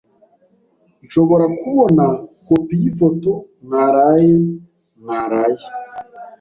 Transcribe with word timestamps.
Nshobora 1.05 1.45
kubona 1.59 2.05
kopi 2.45 2.73
yifoto 2.81 3.31
mwaraye 3.63 4.33
mwaraye? 5.01 5.63